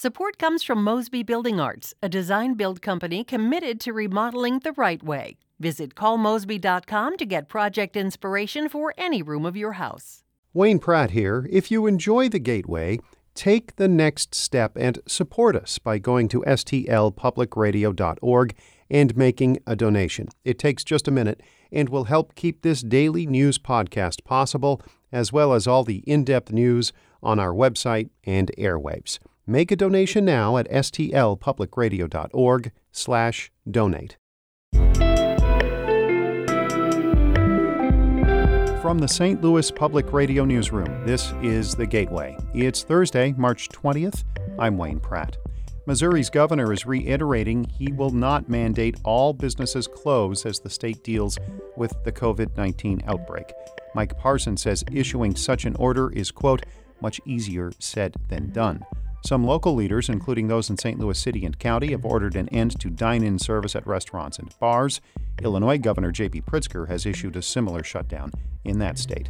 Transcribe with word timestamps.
Support 0.00 0.38
comes 0.38 0.62
from 0.62 0.84
Mosby 0.84 1.24
Building 1.24 1.58
Arts, 1.58 1.92
a 2.00 2.08
design 2.08 2.54
build 2.54 2.80
company 2.80 3.24
committed 3.24 3.80
to 3.80 3.92
remodeling 3.92 4.60
the 4.60 4.70
right 4.74 5.02
way. 5.02 5.38
Visit 5.58 5.96
callmosby.com 5.96 7.16
to 7.16 7.26
get 7.26 7.48
project 7.48 7.96
inspiration 7.96 8.68
for 8.68 8.94
any 8.96 9.22
room 9.22 9.44
of 9.44 9.56
your 9.56 9.72
house. 9.72 10.22
Wayne 10.54 10.78
Pratt 10.78 11.10
here. 11.10 11.48
If 11.50 11.72
you 11.72 11.88
enjoy 11.88 12.28
the 12.28 12.38
Gateway, 12.38 13.00
take 13.34 13.74
the 13.74 13.88
next 13.88 14.36
step 14.36 14.76
and 14.76 15.00
support 15.08 15.56
us 15.56 15.80
by 15.80 15.98
going 15.98 16.28
to 16.28 16.42
stlpublicradio.org 16.42 18.54
and 18.88 19.16
making 19.16 19.58
a 19.66 19.74
donation. 19.74 20.28
It 20.44 20.60
takes 20.60 20.84
just 20.84 21.08
a 21.08 21.10
minute 21.10 21.40
and 21.72 21.88
will 21.88 22.04
help 22.04 22.36
keep 22.36 22.62
this 22.62 22.82
daily 22.82 23.26
news 23.26 23.58
podcast 23.58 24.22
possible, 24.22 24.80
as 25.10 25.32
well 25.32 25.52
as 25.52 25.66
all 25.66 25.82
the 25.82 26.04
in 26.06 26.22
depth 26.22 26.52
news 26.52 26.92
on 27.20 27.40
our 27.40 27.52
website 27.52 28.10
and 28.22 28.52
airwaves. 28.56 29.18
Make 29.50 29.72
a 29.72 29.76
donation 29.76 30.26
now 30.26 30.58
at 30.58 30.70
stlpublicradio.org 30.70 32.72
slash 32.92 33.50
donate. 33.70 34.18
From 38.82 38.98
the 38.98 39.08
St. 39.08 39.40
Louis 39.40 39.70
Public 39.70 40.12
Radio 40.12 40.44
Newsroom, 40.44 41.06
this 41.06 41.32
is 41.42 41.74
The 41.74 41.86
Gateway. 41.86 42.36
It's 42.52 42.82
Thursday, 42.82 43.32
March 43.38 43.70
20th. 43.70 44.22
I'm 44.58 44.76
Wayne 44.76 45.00
Pratt. 45.00 45.38
Missouri's 45.86 46.28
governor 46.28 46.70
is 46.70 46.84
reiterating 46.84 47.64
he 47.64 47.90
will 47.90 48.10
not 48.10 48.50
mandate 48.50 48.98
all 49.02 49.32
businesses 49.32 49.86
close 49.86 50.44
as 50.44 50.60
the 50.60 50.68
state 50.68 51.02
deals 51.02 51.38
with 51.74 51.94
the 52.04 52.12
COVID 52.12 52.54
19 52.54 53.00
outbreak. 53.06 53.50
Mike 53.94 54.14
Parson 54.18 54.58
says 54.58 54.84
issuing 54.92 55.34
such 55.34 55.64
an 55.64 55.74
order 55.76 56.12
is, 56.12 56.30
quote, 56.30 56.66
much 57.00 57.18
easier 57.24 57.72
said 57.78 58.14
than 58.28 58.50
done. 58.50 58.84
Some 59.24 59.44
local 59.44 59.74
leaders, 59.74 60.08
including 60.08 60.48
those 60.48 60.70
in 60.70 60.78
St. 60.78 60.98
Louis 60.98 61.18
City 61.18 61.44
and 61.44 61.58
County, 61.58 61.90
have 61.90 62.04
ordered 62.04 62.36
an 62.36 62.48
end 62.48 62.78
to 62.80 62.88
dine 62.88 63.22
in 63.22 63.38
service 63.38 63.74
at 63.76 63.86
restaurants 63.86 64.38
and 64.38 64.52
bars. 64.58 65.00
Illinois 65.42 65.78
Governor 65.78 66.12
J.B. 66.12 66.42
Pritzker 66.42 66.88
has 66.88 67.04
issued 67.04 67.36
a 67.36 67.42
similar 67.42 67.82
shutdown 67.82 68.30
in 68.64 68.78
that 68.78 68.98
state. 68.98 69.28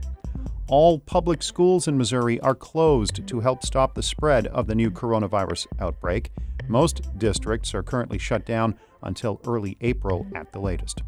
All 0.68 0.98
public 0.98 1.42
schools 1.42 1.88
in 1.88 1.96
Missouri 1.96 2.38
are 2.40 2.54
closed 2.54 3.26
to 3.26 3.40
help 3.40 3.64
stop 3.64 3.94
the 3.94 4.02
spread 4.02 4.46
of 4.48 4.66
the 4.66 4.74
new 4.74 4.90
coronavirus 4.90 5.66
outbreak. 5.80 6.30
Most 6.68 7.18
districts 7.18 7.74
are 7.74 7.82
currently 7.82 8.18
shut 8.18 8.44
down 8.44 8.74
until 9.02 9.40
early 9.46 9.78
April 9.80 10.26
at 10.34 10.52
the 10.52 10.60
latest. 10.60 11.02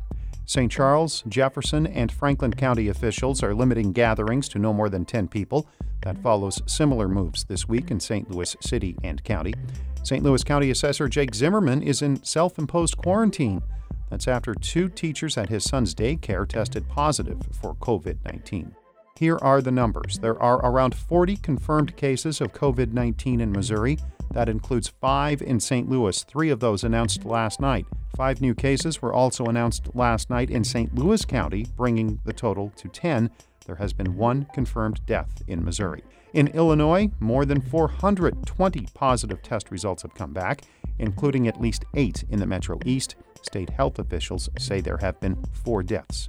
St. 0.50 0.72
Charles, 0.72 1.22
Jefferson, 1.28 1.86
and 1.86 2.10
Franklin 2.10 2.52
County 2.52 2.88
officials 2.88 3.40
are 3.40 3.54
limiting 3.54 3.92
gatherings 3.92 4.48
to 4.48 4.58
no 4.58 4.72
more 4.72 4.88
than 4.88 5.04
10 5.04 5.28
people. 5.28 5.68
That 6.02 6.20
follows 6.24 6.60
similar 6.66 7.06
moves 7.06 7.44
this 7.44 7.68
week 7.68 7.92
in 7.92 8.00
St. 8.00 8.28
Louis 8.28 8.56
City 8.60 8.96
and 9.04 9.22
County. 9.22 9.54
St. 10.02 10.24
Louis 10.24 10.42
County 10.42 10.72
Assessor 10.72 11.08
Jake 11.08 11.36
Zimmerman 11.36 11.84
is 11.84 12.02
in 12.02 12.24
self 12.24 12.58
imposed 12.58 12.96
quarantine. 12.96 13.62
That's 14.10 14.26
after 14.26 14.52
two 14.52 14.88
teachers 14.88 15.38
at 15.38 15.50
his 15.50 15.62
son's 15.62 15.94
daycare 15.94 16.48
tested 16.48 16.88
positive 16.88 17.38
for 17.52 17.76
COVID 17.76 18.16
19. 18.24 18.74
Here 19.20 19.38
are 19.40 19.62
the 19.62 19.70
numbers. 19.70 20.18
There 20.18 20.42
are 20.42 20.56
around 20.66 20.96
40 20.96 21.36
confirmed 21.36 21.94
cases 21.94 22.40
of 22.40 22.52
COVID 22.52 22.92
19 22.92 23.40
in 23.40 23.52
Missouri. 23.52 23.98
That 24.33 24.48
includes 24.48 24.89
five 25.00 25.42
in 25.42 25.59
St. 25.61 25.89
Louis, 25.89 26.23
three 26.23 26.50
of 26.50 26.61
those 26.61 26.84
announced 26.84 27.25
last 27.25 27.61
night. 27.61 27.86
Five 28.17 28.41
new 28.41 28.55
cases 28.55 29.03
were 29.03 29.12
also 29.12 29.47
announced 29.47 29.95
last 29.95 30.31
night 30.31 30.50
in 30.50 30.62
St. 30.62 30.95
Louis 30.95 31.25
County, 31.25 31.67
bringing 31.77 32.20
the 32.25 32.33
total 32.33 32.70
to 32.77 32.89
10. 32.89 33.31
There 33.67 33.77
has 33.77 33.92
been 33.92 34.17
one 34.17 34.47
confirmed 34.53 35.01
death 35.06 35.42
in 35.47 35.64
Missouri. 35.64 36.03
In 36.33 36.48
Illinois, 36.48 37.11
more 37.19 37.45
than 37.45 37.61
420 37.61 38.86
positive 38.95 39.42
test 39.42 39.70
results 39.70 40.03
have 40.03 40.14
come 40.14 40.33
back, 40.33 40.62
including 40.98 41.48
at 41.48 41.61
least 41.61 41.84
eight 41.95 42.25
in 42.31 42.39
the 42.39 42.47
Metro 42.47 42.78
East. 42.84 43.17
State 43.42 43.70
health 43.70 43.98
officials 43.98 44.48
say 44.58 44.81
there 44.81 44.98
have 44.98 45.19
been 45.20 45.42
four 45.64 45.83
deaths. 45.83 46.28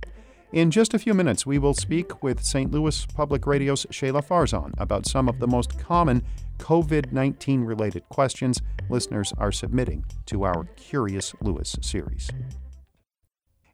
In 0.51 0.69
just 0.69 0.93
a 0.93 0.99
few 0.99 1.13
minutes, 1.13 1.45
we 1.45 1.59
will 1.59 1.73
speak 1.73 2.21
with 2.23 2.43
St. 2.43 2.71
Louis 2.71 3.05
Public 3.05 3.47
Radio's 3.47 3.85
Shahla 3.85 4.25
Farzan 4.25 4.73
about 4.77 5.05
some 5.05 5.29
of 5.29 5.39
the 5.39 5.47
most 5.47 5.79
common 5.79 6.23
COVID 6.61 7.11
19 7.11 7.63
related 7.63 8.07
questions 8.07 8.61
listeners 8.87 9.33
are 9.39 9.51
submitting 9.51 10.05
to 10.27 10.43
our 10.43 10.65
Curious 10.75 11.33
Louis 11.41 11.75
series. 11.81 12.29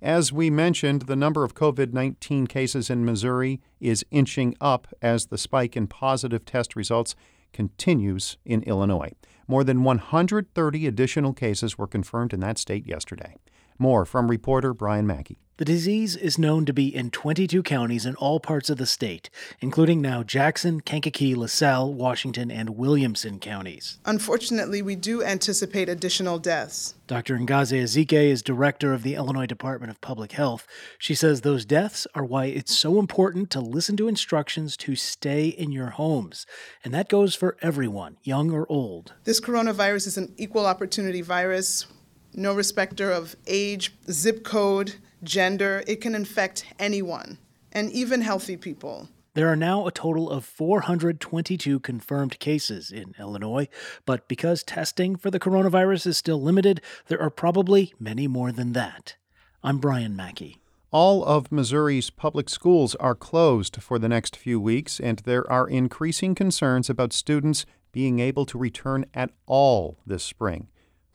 As 0.01 0.31
we 0.31 0.49
mentioned, 0.49 1.01
the 1.03 1.15
number 1.17 1.43
of 1.43 1.53
COVID 1.53 1.91
19 1.91 2.47
cases 2.47 2.89
in 2.89 3.03
Missouri 3.03 3.59
is 3.81 4.05
inching 4.09 4.55
up 4.61 4.87
as 5.01 5.25
the 5.25 5.37
spike 5.37 5.75
in 5.75 5.87
positive 5.87 6.45
test 6.45 6.77
results 6.77 7.13
continues 7.51 8.37
in 8.45 8.63
Illinois. 8.63 9.11
More 9.49 9.65
than 9.65 9.83
130 9.83 10.87
additional 10.87 11.33
cases 11.33 11.77
were 11.77 11.87
confirmed 11.87 12.33
in 12.33 12.39
that 12.39 12.57
state 12.57 12.87
yesterday. 12.87 13.35
More 13.79 14.05
from 14.05 14.29
reporter 14.29 14.73
Brian 14.73 15.05
Mackey. 15.05 15.39
The 15.57 15.65
disease 15.65 16.15
is 16.15 16.37
known 16.37 16.65
to 16.65 16.73
be 16.73 16.95
in 16.95 17.09
22 17.09 17.63
counties 17.63 18.05
in 18.05 18.13
all 18.17 18.39
parts 18.39 18.69
of 18.69 18.77
the 18.77 18.85
state, 18.85 19.31
including 19.59 20.03
now 20.03 20.21
Jackson, 20.21 20.81
Kankakee, 20.81 21.33
LaSalle, 21.33 21.91
Washington, 21.95 22.51
and 22.51 22.77
Williamson 22.77 23.39
counties. 23.39 23.97
Unfortunately, 24.05 24.83
we 24.83 24.95
do 24.95 25.23
anticipate 25.23 25.89
additional 25.89 26.37
deaths. 26.37 26.93
Dr. 27.07 27.39
Ngozi 27.39 27.81
Ezike 27.81 28.13
is 28.13 28.43
director 28.43 28.93
of 28.93 29.01
the 29.01 29.15
Illinois 29.15 29.47
Department 29.47 29.89
of 29.89 29.99
Public 29.99 30.33
Health. 30.33 30.67
She 30.99 31.15
says 31.15 31.41
those 31.41 31.65
deaths 31.65 32.05
are 32.13 32.23
why 32.23 32.45
it's 32.45 32.77
so 32.77 32.99
important 32.99 33.49
to 33.49 33.59
listen 33.59 33.97
to 33.97 34.07
instructions 34.07 34.77
to 34.77 34.95
stay 34.95 35.47
in 35.47 35.71
your 35.71 35.89
homes. 35.89 36.45
And 36.83 36.93
that 36.93 37.09
goes 37.09 37.33
for 37.33 37.57
everyone, 37.63 38.17
young 38.21 38.51
or 38.51 38.71
old. 38.71 39.13
This 39.23 39.41
coronavirus 39.41 40.05
is 40.05 40.17
an 40.17 40.35
equal 40.37 40.67
opportunity 40.67 41.21
virus, 41.21 41.87
no 42.33 42.53
respecter 42.53 43.11
of 43.11 43.35
age, 43.47 43.93
zip 44.11 44.43
code, 44.43 44.95
gender, 45.23 45.83
it 45.87 46.01
can 46.01 46.15
infect 46.15 46.65
anyone, 46.79 47.37
and 47.71 47.91
even 47.91 48.21
healthy 48.21 48.57
people. 48.57 49.09
There 49.33 49.51
are 49.51 49.55
now 49.55 49.85
a 49.85 49.91
total 49.91 50.31
of 50.31 50.45
422 50.45 51.79
confirmed 51.81 52.39
cases 52.39 52.91
in 52.91 53.13
Illinois, 53.19 53.67
but 54.03 54.27
because 54.27 54.63
testing 54.63 55.15
for 55.15 55.29
the 55.29 55.39
coronavirus 55.39 56.07
is 56.07 56.17
still 56.17 56.41
limited, 56.41 56.81
there 57.07 57.21
are 57.21 57.29
probably 57.29 57.93
many 57.99 58.27
more 58.27 58.51
than 58.51 58.73
that. 58.73 59.15
I'm 59.63 59.77
Brian 59.77 60.15
Mackey. 60.15 60.59
All 60.89 61.23
of 61.23 61.51
Missouri's 61.51 62.09
public 62.09 62.49
schools 62.49 62.95
are 62.95 63.13
closed 63.13 63.81
for 63.81 63.99
the 63.99 64.09
next 64.09 64.35
few 64.35 64.59
weeks, 64.59 64.99
and 64.99 65.19
there 65.19 65.47
are 65.51 65.69
increasing 65.69 66.33
concerns 66.33 66.89
about 66.89 67.13
students 67.13 67.65
being 67.91 68.19
able 68.19 68.45
to 68.47 68.57
return 68.57 69.05
at 69.13 69.31
all 69.45 69.99
this 70.05 70.23
spring. 70.23 70.67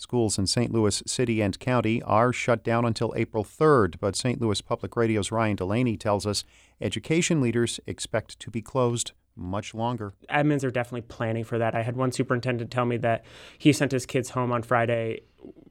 Schools 0.02 0.36
in 0.36 0.48
St. 0.48 0.72
Louis 0.72 1.00
City 1.06 1.40
and 1.40 1.58
County 1.60 2.02
are 2.02 2.32
shut 2.32 2.64
down 2.64 2.84
until 2.84 3.14
April 3.16 3.44
3rd, 3.44 4.00
but 4.00 4.16
St. 4.16 4.40
Louis 4.40 4.60
Public 4.60 4.96
Radio's 4.96 5.30
Ryan 5.30 5.54
Delaney 5.54 5.96
tells 5.96 6.26
us 6.26 6.44
education 6.80 7.40
leaders 7.40 7.78
expect 7.86 8.40
to 8.40 8.50
be 8.50 8.60
closed 8.60 9.12
much 9.36 9.74
longer. 9.74 10.12
Admins 10.28 10.64
are 10.64 10.72
definitely 10.72 11.02
planning 11.02 11.44
for 11.44 11.56
that. 11.58 11.76
I 11.76 11.82
had 11.82 11.96
one 11.96 12.10
superintendent 12.10 12.72
tell 12.72 12.84
me 12.84 12.96
that 12.98 13.24
he 13.58 13.72
sent 13.72 13.92
his 13.92 14.04
kids 14.04 14.30
home 14.30 14.50
on 14.50 14.62
Friday, 14.64 15.20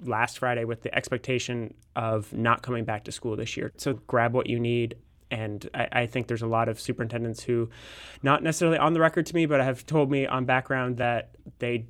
last 0.03 0.39
Friday, 0.39 0.63
with 0.63 0.81
the 0.81 0.95
expectation 0.95 1.73
of 1.97 2.31
not 2.33 2.63
coming 2.63 2.85
back 2.85 3.03
to 3.03 3.11
school 3.11 3.35
this 3.35 3.57
year. 3.57 3.73
So 3.75 3.95
grab 4.07 4.33
what 4.33 4.47
you 4.47 4.59
need. 4.61 4.95
And 5.29 5.69
I, 5.73 5.87
I 5.91 6.05
think 6.05 6.27
there's 6.27 6.41
a 6.41 6.47
lot 6.47 6.69
of 6.69 6.79
superintendents 6.79 7.43
who, 7.43 7.69
not 8.23 8.43
necessarily 8.43 8.77
on 8.77 8.93
the 8.93 9.01
record 9.01 9.25
to 9.27 9.35
me, 9.35 9.45
but 9.45 9.61
have 9.61 9.85
told 9.85 10.09
me 10.09 10.25
on 10.25 10.45
background 10.45 10.97
that 10.97 11.31
they 11.59 11.85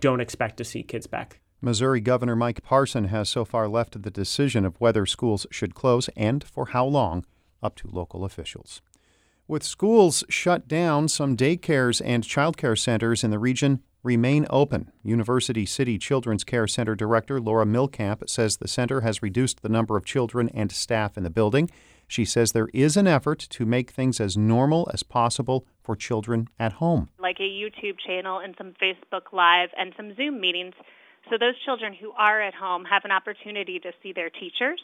don't 0.00 0.20
expect 0.20 0.56
to 0.56 0.64
see 0.64 0.82
kids 0.82 1.06
back. 1.06 1.40
Missouri 1.64 2.02
Governor 2.02 2.36
Mike 2.36 2.62
Parson 2.62 3.04
has 3.04 3.30
so 3.30 3.44
far 3.46 3.68
left 3.68 4.02
the 4.02 4.10
decision 4.10 4.66
of 4.66 4.78
whether 4.80 5.06
schools 5.06 5.46
should 5.50 5.74
close 5.74 6.10
and 6.14 6.44
for 6.44 6.66
how 6.66 6.84
long 6.84 7.24
up 7.62 7.74
to 7.76 7.88
local 7.88 8.22
officials. 8.22 8.82
With 9.48 9.62
schools 9.62 10.24
shut 10.28 10.68
down, 10.68 11.08
some 11.08 11.36
daycares 11.36 12.02
and 12.04 12.22
childcare 12.22 12.78
centers 12.78 13.24
in 13.24 13.30
the 13.30 13.38
region 13.38 13.82
remain 14.02 14.46
open. 14.50 14.92
University 15.02 15.64
City 15.64 15.96
Children's 15.96 16.44
Care 16.44 16.66
Center 16.66 16.94
Director 16.94 17.40
Laura 17.40 17.64
Milkamp 17.64 18.28
says 18.28 18.58
the 18.58 18.68
center 18.68 19.00
has 19.00 19.22
reduced 19.22 19.62
the 19.62 19.70
number 19.70 19.96
of 19.96 20.04
children 20.04 20.50
and 20.50 20.70
staff 20.70 21.16
in 21.16 21.22
the 21.22 21.30
building. 21.30 21.70
She 22.06 22.26
says 22.26 22.52
there 22.52 22.68
is 22.74 22.98
an 22.98 23.06
effort 23.06 23.38
to 23.38 23.64
make 23.64 23.90
things 23.90 24.20
as 24.20 24.36
normal 24.36 24.90
as 24.92 25.02
possible 25.02 25.66
for 25.82 25.96
children 25.96 26.48
at 26.58 26.74
home. 26.74 27.08
Like 27.18 27.40
a 27.40 27.42
YouTube 27.42 27.96
channel 28.06 28.38
and 28.38 28.54
some 28.58 28.74
Facebook 28.82 29.32
Live 29.32 29.70
and 29.78 29.94
some 29.96 30.14
Zoom 30.14 30.42
meetings 30.42 30.74
so 31.30 31.36
those 31.38 31.54
children 31.64 31.94
who 31.94 32.12
are 32.12 32.40
at 32.40 32.54
home 32.54 32.84
have 32.84 33.04
an 33.04 33.10
opportunity 33.10 33.78
to 33.80 33.92
see 34.02 34.12
their 34.12 34.30
teachers, 34.30 34.80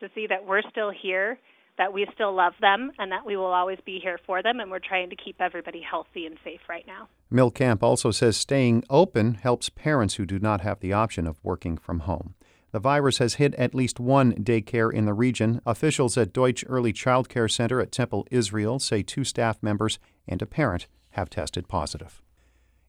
to 0.00 0.08
see 0.14 0.26
that 0.28 0.46
we're 0.46 0.62
still 0.70 0.90
here, 0.90 1.38
that 1.78 1.92
we 1.92 2.06
still 2.14 2.34
love 2.34 2.54
them, 2.60 2.90
and 2.98 3.12
that 3.12 3.24
we 3.24 3.36
will 3.36 3.46
always 3.46 3.78
be 3.84 3.98
here 4.02 4.18
for 4.26 4.42
them, 4.42 4.60
and 4.60 4.70
we're 4.70 4.78
trying 4.78 5.10
to 5.10 5.16
keep 5.16 5.40
everybody 5.40 5.80
healthy 5.80 6.26
and 6.26 6.38
safe 6.42 6.60
right 6.68 6.86
now. 6.86 7.08
Milkamp 7.32 7.82
also 7.82 8.10
says 8.10 8.36
staying 8.36 8.82
open 8.88 9.34
helps 9.34 9.68
parents 9.68 10.14
who 10.14 10.26
do 10.26 10.38
not 10.38 10.62
have 10.62 10.80
the 10.80 10.92
option 10.92 11.26
of 11.26 11.38
working 11.42 11.76
from 11.76 12.00
home. 12.00 12.34
The 12.72 12.80
virus 12.80 13.18
has 13.18 13.34
hit 13.34 13.54
at 13.54 13.74
least 13.74 14.00
one 14.00 14.34
daycare 14.34 14.92
in 14.92 15.06
the 15.06 15.14
region. 15.14 15.60
Officials 15.64 16.18
at 16.18 16.32
Deutsch 16.32 16.64
Early 16.68 16.92
Child 16.92 17.28
Care 17.28 17.48
Center 17.48 17.80
at 17.80 17.92
Temple 17.92 18.26
Israel 18.30 18.78
say 18.78 19.02
two 19.02 19.24
staff 19.24 19.62
members 19.62 19.98
and 20.26 20.42
a 20.42 20.46
parent 20.46 20.86
have 21.10 21.30
tested 21.30 21.68
positive. 21.68 22.20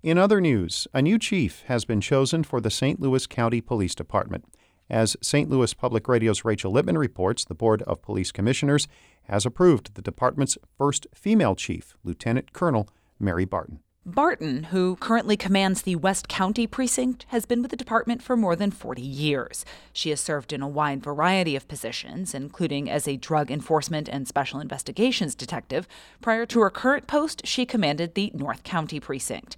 In 0.04 0.20
other 0.20 0.40
news, 0.40 0.88
a 0.94 1.02
new 1.02 1.18
chief 1.18 1.64
has 1.64 1.84
been 1.84 2.02
chosen 2.02 2.44
for 2.44 2.62
the 2.62 2.70
St. 2.70 3.00
Louis 3.00 3.26
County 3.26 3.62
Police 3.62 3.96
Department. 3.96 4.46
As 4.92 5.18
St. 5.24 5.50
Louis 5.50 5.74
Public 5.74 6.08
Radio's 6.08 6.46
Rachel 6.46 6.72
Lippman 6.72 7.00
reports, 7.00 7.44
the 7.44 7.56
Board 7.56 7.82
of 7.82 8.04
Police 8.04 8.32
Commissioners 8.32 8.88
has 9.24 9.44
approved 9.44 9.96
the 9.96 10.04
department's 10.04 10.56
first 10.78 11.08
female 11.16 11.56
chief, 11.56 11.96
Lieutenant 12.04 12.54
Colonel 12.54 12.88
Mary 13.20 13.44
Barton. 13.44 13.80
Barton, 14.06 14.66
who 14.66 14.96
currently 14.98 15.36
commands 15.36 15.82
the 15.82 15.96
West 15.98 16.30
County 16.30 16.68
precinct, 16.68 17.26
has 17.30 17.48
been 17.48 17.64
with 17.64 17.72
the 17.72 17.76
department 17.76 18.22
for 18.22 18.38
more 18.38 18.56
than 18.56 18.70
40 18.70 19.02
years. 19.02 19.66
She 19.92 20.12
has 20.12 20.22
served 20.22 20.54
in 20.54 20.62
a 20.62 20.68
wide 20.68 21.04
variety 21.04 21.56
of 21.56 21.68
positions, 21.68 22.36
including 22.36 22.88
as 22.90 23.08
a 23.08 23.18
drug 23.18 23.50
enforcement 23.50 24.08
and 24.08 24.28
special 24.28 24.60
investigations 24.60 25.34
detective. 25.34 25.88
Prior 26.22 26.46
to 26.46 26.62
her 26.62 26.70
current 26.70 27.08
post, 27.08 27.46
she 27.46 27.66
commanded 27.66 28.14
the 28.14 28.32
North 28.36 28.64
County 28.64 29.00
precinct. 29.00 29.58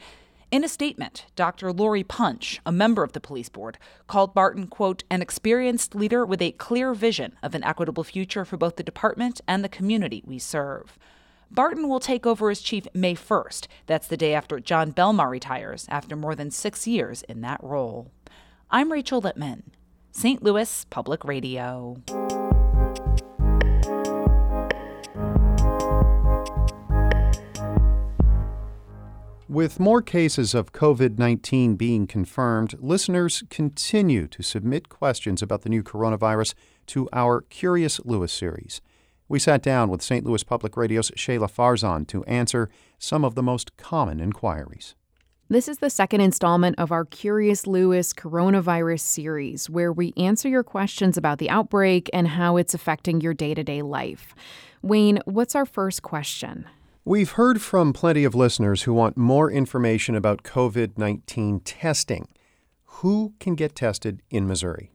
In 0.51 0.63
a 0.63 0.67
statement, 0.67 1.27
Dr. 1.35 1.71
Lori 1.71 2.03
Punch, 2.03 2.59
a 2.65 2.71
member 2.71 3.03
of 3.03 3.13
the 3.13 3.19
police 3.19 3.49
board, 3.49 3.77
called 4.07 4.33
Barton, 4.33 4.65
quote, 4.65 5.03
an 5.11 5.21
experienced 5.21 5.93
leader 5.93 6.25
with 6.25 6.41
a 6.41 6.53
clear 6.53 6.95
vision 6.95 7.35
of 7.43 7.53
an 7.53 7.63
equitable 7.63 8.03
future 8.03 8.43
for 8.45 8.57
both 8.57 8.75
the 8.75 8.81
department 8.83 9.41
and 9.47 9.63
the 9.63 9.69
community 9.69 10.23
we 10.25 10.39
serve. 10.39 10.97
Barton 11.51 11.87
will 11.87 11.99
take 11.99 12.25
over 12.25 12.49
as 12.49 12.61
chief 12.61 12.87
May 12.95 13.13
1st. 13.13 13.67
That's 13.85 14.07
the 14.07 14.17
day 14.17 14.33
after 14.33 14.59
Jon 14.59 14.91
Belmar 14.91 15.29
retires 15.29 15.85
after 15.87 16.15
more 16.15 16.33
than 16.33 16.49
six 16.49 16.87
years 16.87 17.21
in 17.23 17.41
that 17.41 17.63
role. 17.63 18.09
I'm 18.71 18.91
Rachel 18.91 19.21
Lippman, 19.21 19.71
St. 20.11 20.41
Louis 20.41 20.85
Public 20.89 21.23
Radio. 21.25 21.97
With 29.49 29.79
more 29.79 30.03
cases 30.03 30.53
of 30.53 30.73
COVID 30.73 31.17
19 31.17 31.75
being 31.75 32.05
confirmed, 32.05 32.75
listeners 32.79 33.41
continue 33.49 34.27
to 34.27 34.43
submit 34.43 34.89
questions 34.89 35.41
about 35.41 35.63
the 35.63 35.69
new 35.69 35.81
coronavirus 35.81 36.53
to 36.85 37.09
our 37.11 37.41
Curious 37.41 37.99
Louis 38.05 38.31
series. 38.31 38.79
We 39.27 39.39
sat 39.39 39.63
down 39.63 39.89
with 39.89 40.03
St. 40.03 40.23
Louis 40.23 40.43
Public 40.43 40.77
Radio's 40.77 41.09
Shahla 41.17 41.49
Farzan 41.51 42.05
to 42.09 42.23
answer 42.25 42.69
some 42.99 43.25
of 43.25 43.33
the 43.33 43.41
most 43.41 43.75
common 43.75 44.19
inquiries. 44.19 44.93
This 45.47 45.67
is 45.67 45.79
the 45.79 45.89
second 45.89 46.21
installment 46.21 46.77
of 46.77 46.91
our 46.91 47.03
Curious 47.03 47.65
Louis 47.65 48.13
coronavirus 48.13 48.99
series, 48.99 49.67
where 49.67 49.91
we 49.91 50.13
answer 50.15 50.47
your 50.47 50.63
questions 50.63 51.17
about 51.17 51.39
the 51.39 51.49
outbreak 51.49 52.07
and 52.13 52.27
how 52.27 52.57
it's 52.57 52.75
affecting 52.75 53.19
your 53.19 53.33
day 53.33 53.55
to 53.55 53.63
day 53.63 53.81
life. 53.81 54.35
Wayne, 54.83 55.21
what's 55.25 55.55
our 55.55 55.65
first 55.65 56.03
question? 56.03 56.67
We've 57.09 57.31
heard 57.31 57.59
from 57.59 57.91
plenty 57.91 58.23
of 58.23 58.35
listeners 58.35 58.83
who 58.83 58.93
want 58.93 59.17
more 59.17 59.49
information 59.49 60.13
about 60.13 60.43
COVID 60.43 60.95
19 60.95 61.61
testing. 61.61 62.27
Who 63.01 63.33
can 63.39 63.55
get 63.55 63.75
tested 63.75 64.21
in 64.29 64.47
Missouri? 64.47 64.91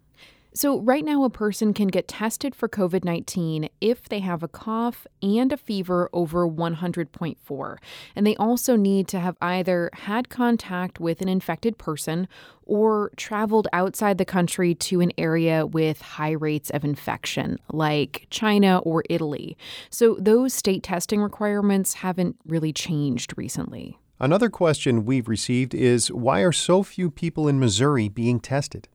So, 0.57 0.79
right 0.79 1.05
now, 1.05 1.25
a 1.25 1.31
person 1.31 1.75
can 1.75 1.89
get 1.89 2.07
tested 2.07 2.55
for 2.55 2.69
COVID 2.69 3.03
19 3.05 3.69
if 3.81 4.09
they 4.09 4.21
have 4.21 4.45
a 4.45 4.49
cough 4.49 5.05
and 5.21 5.53
a 5.53 5.57
fever 5.57 6.09
over 6.13 6.49
100.4. 6.49 7.77
And 8.15 8.25
they 8.25 8.37
also 8.37 8.77
need 8.77 9.09
to 9.09 9.19
have 9.19 9.37
either 9.43 9.91
had 9.93 10.29
contact 10.29 11.01
with 11.01 11.21
an 11.21 11.29
infected 11.29 11.77
person 11.77 12.29
or 12.63 13.11
traveled 13.17 13.67
outside 13.73 14.17
the 14.17 14.25
country 14.25 14.77
to 14.77 15.01
an 15.01 15.11
area 15.19 15.67
with 15.67 16.01
high 16.01 16.31
rates 16.31 16.71
of 16.71 16.85
infection, 16.85 17.59
like 17.73 18.29
China 18.31 18.79
or 18.79 19.03
Italy. 19.11 19.57
So, 19.91 20.17
those 20.21 20.55
state 20.55 20.85
testing 20.85 21.21
requirements 21.21 21.95
haven't 21.95 22.37
really 22.47 22.73
changed 22.73 23.37
recently. 23.37 23.99
Another 24.21 24.51
question 24.51 25.05
we've 25.05 25.27
received 25.27 25.75
is 25.75 26.13
why 26.13 26.43
are 26.43 26.53
so 26.53 26.85
few 26.85 27.11
people 27.11 27.49
in 27.49 27.59
Missouri 27.59 28.09
being 28.09 28.39
tested? 28.39 28.87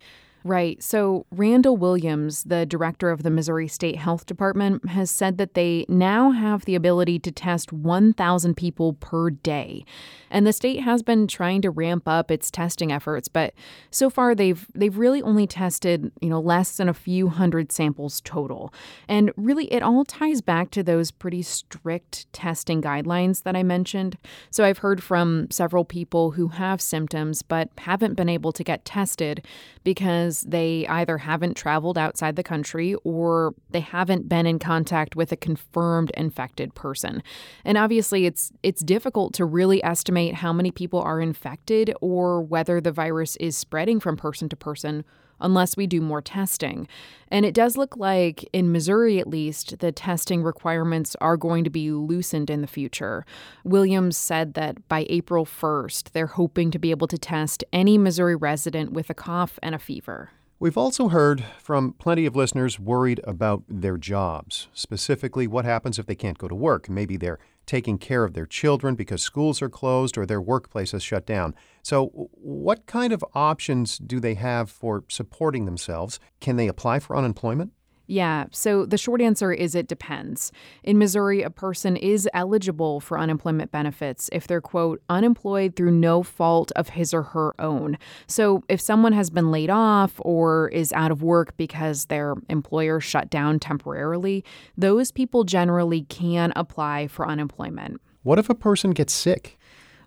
Right. 0.50 0.82
So, 0.82 1.28
Randall 1.30 1.78
Williams, 1.78 2.44
the 2.44 2.66
director 2.66 3.12
of 3.12 3.22
the 3.22 3.30
Missouri 3.30 3.68
State 3.68 3.98
Health 3.98 4.26
Department, 4.26 4.90
has 4.90 5.12
said 5.12 5.38
that 5.38 5.54
they 5.54 5.86
now 5.88 6.32
have 6.32 6.66
the 6.66 6.74
ability 6.74 7.20
to 7.20 7.32
test 7.32 7.72
1,000 7.72 8.58
people 8.58 8.94
per 8.94 9.30
day. 9.30 9.86
And 10.32 10.48
the 10.48 10.54
state 10.54 10.82
has 10.82 11.04
been 11.04 11.28
trying 11.28 11.62
to 11.62 11.70
ramp 11.70 12.08
up 12.08 12.32
its 12.32 12.50
testing 12.50 12.92
efforts, 12.92 13.28
but 13.28 13.54
so 13.92 14.10
far 14.10 14.36
they've 14.36 14.68
they've 14.74 14.98
really 14.98 15.22
only 15.22 15.48
tested, 15.48 16.12
you 16.22 16.30
know, 16.30 16.40
less 16.40 16.78
than 16.78 16.90
a 16.90 16.94
few 16.94 17.30
hundred 17.30 17.72
samples 17.72 18.22
total. 18.22 18.74
And 19.08 19.32
really 19.36 19.72
it 19.74 19.84
all 19.84 20.06
ties 20.06 20.42
back 20.42 20.72
to 20.72 20.84
those 20.84 21.12
pretty 21.12 21.42
strict 21.42 22.32
testing 22.34 22.82
guidelines 22.82 23.44
that 23.44 23.56
I 23.56 23.64
mentioned. 23.64 24.18
So 24.52 24.64
I've 24.64 24.80
heard 24.80 25.04
from 25.04 25.48
several 25.50 25.86
people 25.86 26.32
who 26.32 26.50
have 26.50 26.82
symptoms 26.82 27.42
but 27.42 27.70
haven't 27.78 28.16
been 28.16 28.30
able 28.30 28.52
to 28.52 28.64
get 28.64 28.86
tested 28.86 29.46
because 29.84 30.39
they 30.42 30.88
either 30.88 31.18
haven't 31.18 31.56
traveled 31.56 31.98
outside 31.98 32.36
the 32.36 32.44
country 32.44 32.96
or 33.04 33.54
they 33.70 33.80
haven't 33.80 34.30
been 34.30 34.46
in 34.46 34.60
contact 34.60 35.16
with 35.16 35.32
a 35.32 35.38
confirmed 35.38 36.12
infected 36.16 36.74
person. 36.76 37.24
And 37.66 37.78
obviously 37.78 38.26
it's 38.26 38.52
it's 38.64 38.84
difficult 38.84 39.34
to 39.36 39.46
really 39.46 39.84
estimate 39.84 40.36
how 40.36 40.54
many 40.54 40.72
people 40.72 41.02
are 41.02 41.22
infected 41.22 41.94
or 42.02 42.42
whether 42.42 42.82
the 42.82 42.92
virus 42.92 43.36
is 43.38 43.58
spreading 43.58 44.00
from 44.00 44.18
person 44.18 44.50
to 44.50 44.56
person 44.56 45.04
unless 45.42 45.78
we 45.78 45.88
do 45.88 46.02
more 46.02 46.22
testing. 46.22 46.88
And 47.30 47.46
it 47.46 47.54
does 47.54 47.78
look 47.78 47.96
like, 47.96 48.48
in 48.54 48.72
Missouri 48.72 49.20
at 49.20 49.28
least, 49.28 49.80
the 49.80 49.92
testing 49.92 50.44
requirements 50.44 51.16
are 51.22 51.38
going 51.38 51.64
to 51.64 51.70
be 51.70 51.92
loosened 51.92 52.50
in 52.50 52.62
the 52.62 52.68
future. 52.68 53.26
Williams 53.64 54.18
said 54.18 54.56
that 54.56 54.88
by 54.88 55.06
April 55.10 55.46
1st, 55.46 56.12
they're 56.12 56.28
hoping 56.28 56.72
to 56.72 56.80
be 56.80 56.92
able 56.92 57.08
to 57.08 57.18
test 57.18 57.64
any 57.72 57.98
Missouri 57.98 58.36
resident 58.36 58.94
with 58.94 59.10
a 59.10 59.14
cough 59.14 59.60
and 59.62 59.76
a 59.76 59.80
fever. 59.80 60.32
We've 60.62 60.78
also 60.78 61.08
heard 61.08 61.46
from 61.58 61.94
plenty 61.94 62.26
of 62.26 62.36
listeners 62.36 62.78
worried 62.78 63.22
about 63.24 63.64
their 63.70 63.98
jobs, 63.98 64.68
specifically 64.74 65.48
what 65.48 65.64
happens 65.64 65.98
if 65.98 66.06
they 66.06 66.16
can't 66.16 66.38
go 66.38 66.50
to 66.50 66.56
work. 66.56 66.90
Maybe 66.90 67.16
they're 67.16 67.40
taking 67.66 67.98
care 67.98 68.26
of 68.26 68.34
their 68.34 68.46
children 68.46 68.96
because 68.96 69.22
schools 69.22 69.62
are 69.62 69.70
closed 69.70 70.18
or 70.18 70.26
their 70.26 70.42
workplace 70.42 70.94
is 70.94 71.02
shut 71.02 71.26
down. 71.26 71.56
So, 71.82 72.08
what 72.34 72.86
kind 72.88 73.14
of 73.14 73.24
options 73.34 73.98
do 74.00 74.20
they 74.20 74.34
have 74.34 74.70
for 74.70 75.06
supporting 75.08 75.64
themselves? 75.64 76.20
Can 76.42 76.58
they 76.58 76.68
apply 76.68 77.00
for 77.00 77.16
unemployment? 77.16 77.72
Yeah, 78.10 78.46
so 78.50 78.88
the 78.88 78.98
short 78.98 79.22
answer 79.22 79.54
is 79.54 79.76
it 79.76 79.88
depends. 79.88 80.52
In 80.82 80.98
Missouri, 80.98 81.44
a 81.44 81.52
person 81.52 81.96
is 81.96 82.28
eligible 82.34 83.00
for 83.00 83.20
unemployment 83.20 83.72
benefits 83.72 84.32
if 84.34 84.48
they're, 84.48 84.62
quote, 84.62 85.00
unemployed 85.10 85.76
through 85.76 85.92
no 85.92 86.24
fault 86.24 86.72
of 86.76 86.90
his 86.90 87.14
or 87.14 87.22
her 87.22 87.54
own. 87.62 88.00
So 88.26 88.64
if 88.68 88.82
someone 88.82 89.14
has 89.14 89.30
been 89.30 89.52
laid 89.52 89.70
off 89.70 90.14
or 90.22 90.70
is 90.70 90.92
out 90.94 91.12
of 91.12 91.22
work 91.22 91.56
because 91.56 92.06
their 92.06 92.34
employer 92.50 93.00
shut 93.00 93.30
down 93.30 93.60
temporarily, 93.60 94.44
those 94.76 95.12
people 95.12 95.44
generally 95.44 96.02
can 96.02 96.52
apply 96.56 97.10
for 97.10 97.28
unemployment. 97.28 98.02
What 98.24 98.40
if 98.40 98.50
a 98.50 98.56
person 98.56 98.90
gets 98.90 99.14
sick? 99.14 99.59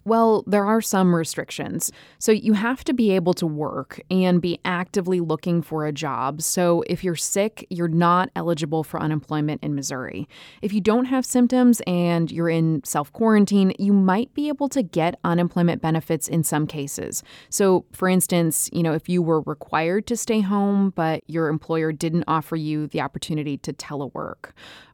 Well, 0.05 0.43
there 0.47 0.65
are 0.65 0.81
some 0.81 1.15
restrictions. 1.15 1.93
So 2.19 2.33
you 2.33 2.55
have 2.55 2.83
to 2.85 2.93
be 2.93 3.13
able 3.13 3.35
to 3.35 3.47
work 3.47 4.01
and 4.11 4.43
be 4.43 4.59
actively 4.65 5.21
looking 5.21 5.63
for 5.63 5.87
a 5.87 5.93
job. 5.93 6.43
So 6.43 6.83
if 6.89 7.05
you're 7.05 7.15
sick, 7.15 7.67
you're 7.71 7.89
not 7.89 8.31
eligible 8.35 8.83
for 8.83 9.01
unemployment 9.01 9.63
in 9.63 9.75
Missouri. 9.75 10.29
If 10.61 10.73
you 10.73 10.81
don't 10.81 11.05
have 11.05 11.25
symptoms 11.25 11.81
and 11.87 12.33
you're 12.33 12.49
in 12.49 12.83
self 12.85 13.13
quarantine, 13.13 13.75
you 13.79 13.93
might 13.93 14.35
be 14.35 14.49
able 14.49 14.69
to 14.71 14.83
get 14.83 15.19
unemployment 15.23 15.81
benefits 15.81 16.27
in 16.27 16.43
some 16.43 16.67
cases. 16.67 17.23
So, 17.49 17.85
for 17.93 18.09
instance, 18.09 18.69
you 18.73 18.83
know, 18.83 18.95
if 18.95 19.09
you 19.09 19.23
were 19.23 19.43
required 19.43 20.07
to 20.09 20.17
stay 20.17 20.41
home, 20.41 20.91
but 20.91 21.23
your 21.29 21.49
employer 21.49 21.93
didn't 21.93 22.25
offer 22.27 22.57
you 22.57 22.89
the 22.89 23.01
opportunity 23.01 23.57
to 23.59 23.73
telework. 23.73 24.53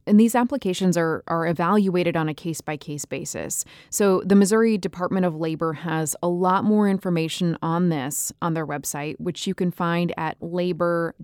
And 0.09 0.19
these 0.19 0.35
applications 0.35 0.97
are, 0.97 1.23
are 1.29 1.47
evaluated 1.47 2.17
on 2.17 2.29
a 2.29 2.35
case 2.35 2.61
by 2.61 2.77
case 2.77 3.05
basis. 3.05 3.65
So 3.91 4.23
the 4.25 4.35
Missouri 4.35 4.79
Department 4.79 5.27
of 5.27 5.37
Labor 5.37 5.75
has 5.75 6.17
a 6.23 6.29
lot 6.29 6.65
more 6.65 6.89
information 6.89 7.59
on 7.63 7.91
this 7.91 8.33
on 8.41 8.55
their 8.55 8.67
website, 8.67 9.21
which 9.21 9.47
you 9.47 9.55
can 9.55 9.71
find 9.71 10.13
at 10.17 10.37
labor.mo.gov 10.41 11.15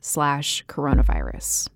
slash 0.00 0.64
coronavirus. 0.66 1.68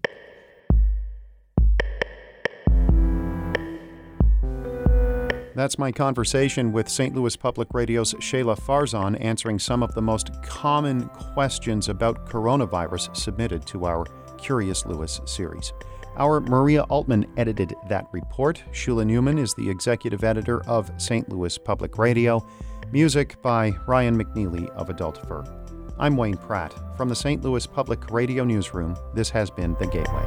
That's 5.55 5.79
my 5.79 5.93
conversation 5.93 6.73
with 6.73 6.89
St. 6.89 7.15
Louis 7.15 7.37
Public 7.37 7.69
Radio's 7.75 8.15
Shahla 8.15 8.59
Farzan 8.59 9.23
answering 9.23 9.59
some 9.59 9.83
of 9.83 9.95
the 9.95 10.01
most 10.01 10.31
common 10.43 11.09
questions 11.09 11.91
about 11.91 12.27
coronavirus 12.27 13.15
submitted 13.15 13.67
to 13.67 13.85
our 13.85 14.07
Curious 14.43 14.85
Louis 14.85 15.21
series. 15.25 15.73
Our 16.17 16.41
Maria 16.41 16.83
Altman 16.85 17.27
edited 17.37 17.75
that 17.89 18.07
report. 18.13 18.63
Shula 18.73 19.05
Neuman 19.05 19.39
is 19.39 19.55
the 19.55 19.71
executive 19.71 20.25
editor 20.25 20.63
of 20.69 20.91
St. 20.99 21.29
Louis 21.29 21.57
Public 21.57 21.97
Radio. 21.97 22.47
Music 22.93 23.41
by 23.41 23.71
Ryan 23.87 24.23
McNeely 24.23 24.69
of 24.71 24.91
Adult 24.91 25.27
Fur. 25.27 25.45
I'm 25.99 26.17
Wayne 26.17 26.37
Pratt. 26.37 26.75
From 26.97 27.09
the 27.09 27.15
St. 27.15 27.43
Louis 27.43 27.67
Public 27.67 28.11
Radio 28.11 28.45
Newsroom, 28.45 28.97
this 29.15 29.31
has 29.31 29.51
been 29.51 29.75
The 29.79 29.87
Gateway. 29.87 30.27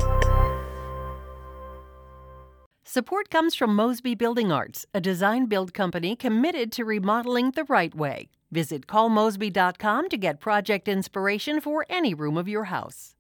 Support 2.84 3.29
comes 3.29 3.55
from 3.55 3.75
Mosby 3.75 4.15
Building 4.15 4.51
Arts, 4.51 4.86
a 4.93 5.01
design 5.01 5.48
build 5.48 5.74
company 5.74 6.15
committed 6.15 6.72
to 6.72 6.86
remodeling 6.86 7.51
the 7.51 7.65
right 7.65 7.93
way. 7.93 8.29
Visit 8.51 8.88
callmosby.com 8.88 10.07
to 10.10 10.17
get 10.17 10.39
project 10.39 10.88
inspiration 10.88 11.60
for 11.60 11.86
any 11.89 12.13
room 12.13 12.38
of 12.38 12.48
your 12.48 12.65
house. 12.65 13.14